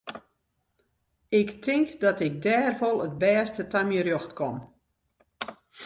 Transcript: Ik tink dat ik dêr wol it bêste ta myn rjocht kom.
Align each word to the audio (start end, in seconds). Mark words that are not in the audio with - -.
Ik 1.39 1.49
tink 1.63 1.87
dat 2.03 2.17
ik 2.27 2.35
dêr 2.45 2.71
wol 2.81 2.97
it 3.07 3.15
bêste 3.21 3.63
ta 3.71 3.79
myn 3.85 4.05
rjocht 4.05 4.31
kom. 4.39 4.55